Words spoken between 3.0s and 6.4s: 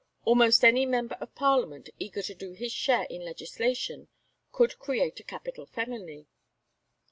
in legislation could "create a capital felony."